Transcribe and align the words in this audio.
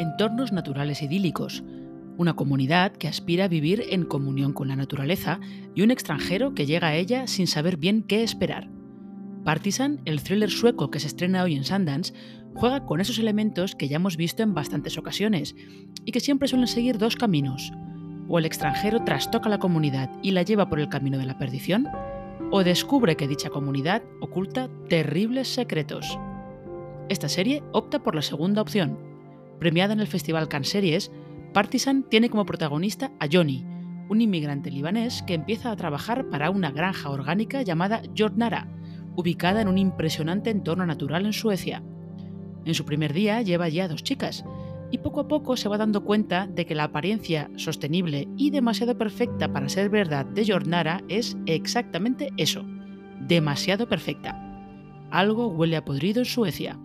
Entornos 0.00 0.50
naturales 0.50 1.02
idílicos, 1.02 1.62
una 2.16 2.32
comunidad 2.32 2.92
que 2.92 3.06
aspira 3.06 3.44
a 3.44 3.48
vivir 3.48 3.84
en 3.90 4.06
comunión 4.06 4.54
con 4.54 4.68
la 4.68 4.74
naturaleza 4.74 5.40
y 5.74 5.82
un 5.82 5.90
extranjero 5.90 6.54
que 6.54 6.64
llega 6.64 6.88
a 6.88 6.94
ella 6.94 7.26
sin 7.26 7.46
saber 7.46 7.76
bien 7.76 8.02
qué 8.02 8.22
esperar. 8.22 8.70
Partisan, 9.44 10.00
el 10.06 10.22
thriller 10.22 10.48
sueco 10.48 10.90
que 10.90 11.00
se 11.00 11.08
estrena 11.08 11.42
hoy 11.42 11.54
en 11.54 11.64
Sundance, 11.64 12.14
juega 12.54 12.86
con 12.86 13.02
esos 13.02 13.18
elementos 13.18 13.74
que 13.74 13.88
ya 13.88 13.96
hemos 13.96 14.16
visto 14.16 14.42
en 14.42 14.54
bastantes 14.54 14.96
ocasiones 14.96 15.54
y 16.06 16.12
que 16.12 16.20
siempre 16.20 16.48
suelen 16.48 16.66
seguir 16.66 16.96
dos 16.96 17.14
caminos. 17.14 17.70
O 18.26 18.38
el 18.38 18.46
extranjero 18.46 19.04
trastoca 19.04 19.50
la 19.50 19.58
comunidad 19.58 20.10
y 20.22 20.30
la 20.30 20.44
lleva 20.44 20.70
por 20.70 20.80
el 20.80 20.88
camino 20.88 21.18
de 21.18 21.26
la 21.26 21.36
perdición, 21.36 21.86
o 22.50 22.64
descubre 22.64 23.16
que 23.16 23.28
dicha 23.28 23.50
comunidad 23.50 24.02
oculta 24.22 24.70
terribles 24.88 25.48
secretos. 25.48 26.18
Esta 27.10 27.28
serie 27.28 27.62
opta 27.72 28.02
por 28.02 28.14
la 28.14 28.22
segunda 28.22 28.62
opción. 28.62 29.09
Premiada 29.60 29.92
en 29.92 30.00
el 30.00 30.06
Festival 30.06 30.48
Cannes 30.48 30.70
Series, 30.70 31.12
Partisan 31.52 32.02
tiene 32.02 32.30
como 32.30 32.46
protagonista 32.46 33.12
a 33.20 33.28
Johnny, 33.30 33.62
un 34.08 34.22
inmigrante 34.22 34.70
libanés 34.70 35.22
que 35.22 35.34
empieza 35.34 35.70
a 35.70 35.76
trabajar 35.76 36.30
para 36.30 36.48
una 36.48 36.70
granja 36.70 37.10
orgánica 37.10 37.60
llamada 37.60 38.00
Jordnara, 38.16 38.68
ubicada 39.16 39.60
en 39.60 39.68
un 39.68 39.76
impresionante 39.76 40.48
entorno 40.48 40.86
natural 40.86 41.26
en 41.26 41.34
Suecia. 41.34 41.82
En 42.64 42.74
su 42.74 42.86
primer 42.86 43.12
día 43.12 43.42
lleva 43.42 43.68
ya 43.68 43.86
dos 43.86 44.02
chicas, 44.02 44.46
y 44.90 44.98
poco 44.98 45.20
a 45.20 45.28
poco 45.28 45.58
se 45.58 45.68
va 45.68 45.76
dando 45.76 46.04
cuenta 46.04 46.46
de 46.46 46.64
que 46.64 46.74
la 46.74 46.84
apariencia 46.84 47.50
sostenible 47.56 48.28
y 48.38 48.50
demasiado 48.50 48.96
perfecta 48.96 49.52
para 49.52 49.68
ser 49.68 49.90
verdad 49.90 50.24
de 50.24 50.50
Jordnara 50.50 51.02
es 51.08 51.36
exactamente 51.44 52.30
eso, 52.38 52.64
demasiado 53.20 53.88
perfecta. 53.90 54.40
Algo 55.10 55.48
huele 55.48 55.76
a 55.76 55.84
podrido 55.84 56.20
en 56.20 56.24
Suecia. 56.24 56.78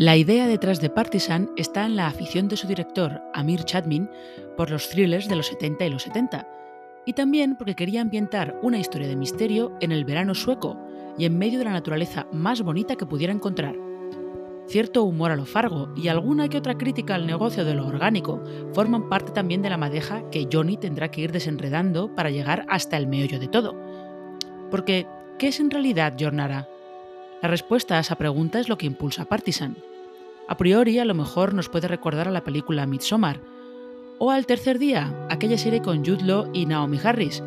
La 0.00 0.16
idea 0.16 0.46
detrás 0.46 0.80
de 0.80 0.88
Partisan 0.88 1.50
está 1.58 1.84
en 1.84 1.94
la 1.94 2.06
afición 2.06 2.48
de 2.48 2.56
su 2.56 2.66
director, 2.66 3.20
Amir 3.34 3.64
Chadmin, 3.64 4.08
por 4.56 4.70
los 4.70 4.88
thrillers 4.88 5.28
de 5.28 5.36
los 5.36 5.48
70 5.48 5.84
y 5.84 5.90
los 5.90 6.04
70, 6.04 6.48
y 7.04 7.12
también 7.12 7.54
porque 7.54 7.74
quería 7.74 8.00
ambientar 8.00 8.58
una 8.62 8.78
historia 8.78 9.08
de 9.08 9.16
misterio 9.16 9.76
en 9.82 9.92
el 9.92 10.06
verano 10.06 10.34
sueco 10.34 10.78
y 11.18 11.26
en 11.26 11.36
medio 11.36 11.58
de 11.58 11.66
la 11.66 11.72
naturaleza 11.72 12.26
más 12.32 12.62
bonita 12.62 12.96
que 12.96 13.04
pudiera 13.04 13.34
encontrar. 13.34 13.76
Cierto 14.68 15.02
humor 15.02 15.32
a 15.32 15.36
lo 15.36 15.44
fargo 15.44 15.92
y 15.94 16.08
alguna 16.08 16.48
que 16.48 16.56
otra 16.56 16.78
crítica 16.78 17.14
al 17.14 17.26
negocio 17.26 17.66
de 17.66 17.74
lo 17.74 17.86
orgánico 17.86 18.42
forman 18.72 19.10
parte 19.10 19.32
también 19.32 19.60
de 19.60 19.68
la 19.68 19.76
madeja 19.76 20.22
que 20.30 20.48
Johnny 20.50 20.78
tendrá 20.78 21.10
que 21.10 21.20
ir 21.20 21.30
desenredando 21.30 22.14
para 22.14 22.30
llegar 22.30 22.64
hasta 22.70 22.96
el 22.96 23.06
meollo 23.06 23.38
de 23.38 23.48
todo. 23.48 23.76
Porque, 24.70 25.06
¿qué 25.38 25.48
es 25.48 25.60
en 25.60 25.70
realidad 25.70 26.14
Jornara? 26.18 26.70
La 27.42 27.50
respuesta 27.50 27.98
a 27.98 28.00
esa 28.00 28.16
pregunta 28.16 28.60
es 28.60 28.70
lo 28.70 28.78
que 28.78 28.86
impulsa 28.86 29.26
Partisan. 29.26 29.76
A 30.50 30.56
priori, 30.56 30.98
a 30.98 31.04
lo 31.04 31.14
mejor 31.14 31.54
nos 31.54 31.68
puede 31.68 31.86
recordar 31.86 32.26
a 32.26 32.32
la 32.32 32.42
película 32.42 32.84
Midsommar, 32.84 33.40
o 34.18 34.32
al 34.32 34.46
tercer 34.46 34.80
día, 34.80 35.14
aquella 35.30 35.56
serie 35.56 35.80
con 35.80 36.04
Jude 36.04 36.24
Law 36.24 36.50
y 36.52 36.66
Naomi 36.66 36.98
Harris, 36.98 37.40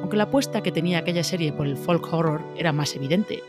aunque 0.00 0.16
la 0.16 0.24
apuesta 0.24 0.60
que 0.60 0.72
tenía 0.72 0.98
aquella 0.98 1.22
serie 1.22 1.52
por 1.52 1.68
el 1.68 1.76
folk 1.76 2.12
horror 2.12 2.42
era 2.56 2.72
más 2.72 2.96
evidente. 2.96 3.44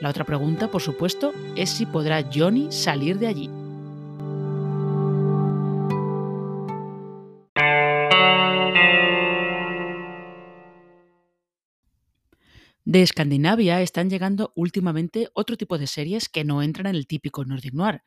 La 0.00 0.08
otra 0.08 0.24
pregunta, 0.24 0.70
por 0.70 0.80
supuesto, 0.80 1.32
es 1.56 1.68
si 1.68 1.84
podrá 1.84 2.30
Johnny 2.32 2.70
salir 2.70 3.18
de 3.18 3.26
allí. 3.26 3.50
De 12.84 13.02
Escandinavia 13.02 13.80
están 13.80 14.08
llegando 14.08 14.52
últimamente 14.54 15.28
otro 15.34 15.56
tipo 15.56 15.76
de 15.76 15.88
series 15.88 16.28
que 16.28 16.44
no 16.44 16.62
entran 16.62 16.86
en 16.86 16.94
el 16.94 17.08
típico 17.08 17.44
Nordic 17.44 17.74
Noir, 17.74 18.02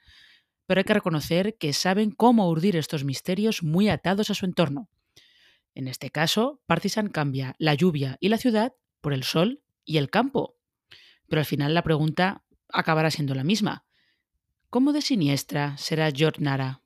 pero 0.67 0.79
hay 0.79 0.83
que 0.83 0.94
reconocer 0.94 1.57
que 1.57 1.73
saben 1.73 2.11
cómo 2.11 2.50
urdir 2.50 2.75
estos 2.75 3.03
misterios 3.03 3.63
muy 3.63 3.89
atados 3.89 4.29
a 4.29 4.35
su 4.35 4.45
entorno. 4.45 4.89
En 5.73 5.88
este 5.88 6.11
caso, 6.11 6.61
Partisan 6.66 7.09
cambia 7.09 7.55
la 7.57 7.73
lluvia 7.73 8.17
y 8.19 8.29
la 8.29 8.38
ciudad 8.38 8.73
por 9.01 9.13
el 9.13 9.23
sol 9.23 9.63
y 9.85 9.97
el 9.97 10.09
campo. 10.09 10.57
Pero 11.27 11.39
al 11.39 11.45
final 11.45 11.73
la 11.73 11.83
pregunta 11.83 12.44
acabará 12.69 13.09
siendo 13.09 13.33
la 13.33 13.44
misma. 13.44 13.85
¿Cómo 14.69 14.91
de 14.91 15.01
siniestra 15.01 15.77
será 15.77 16.11
Nara? 16.39 16.81